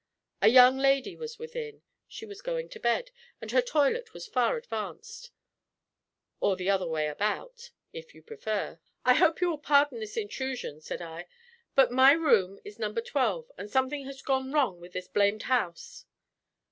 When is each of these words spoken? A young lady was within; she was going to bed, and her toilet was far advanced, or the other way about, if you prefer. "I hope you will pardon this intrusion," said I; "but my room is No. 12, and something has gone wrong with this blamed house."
A 0.41 0.47
young 0.47 0.79
lady 0.79 1.15
was 1.15 1.37
within; 1.37 1.83
she 2.07 2.25
was 2.25 2.41
going 2.41 2.69
to 2.69 2.79
bed, 2.79 3.11
and 3.39 3.51
her 3.51 3.61
toilet 3.61 4.15
was 4.15 4.25
far 4.25 4.57
advanced, 4.57 5.29
or 6.39 6.55
the 6.55 6.71
other 6.71 6.87
way 6.87 7.05
about, 7.07 7.69
if 7.93 8.15
you 8.15 8.23
prefer. 8.23 8.79
"I 9.05 9.13
hope 9.13 9.41
you 9.41 9.49
will 9.51 9.59
pardon 9.59 9.99
this 9.99 10.17
intrusion," 10.17 10.81
said 10.81 11.03
I; 11.03 11.27
"but 11.75 11.91
my 11.91 12.13
room 12.13 12.59
is 12.65 12.79
No. 12.79 12.91
12, 12.91 13.51
and 13.59 13.69
something 13.69 14.05
has 14.05 14.23
gone 14.23 14.51
wrong 14.51 14.79
with 14.81 14.93
this 14.93 15.07
blamed 15.07 15.43
house." 15.43 16.05